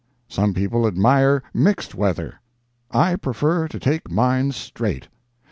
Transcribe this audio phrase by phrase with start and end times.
[0.27, 2.41] Some people admire mixed weather.
[2.89, 5.07] I prefer to take mine "straight."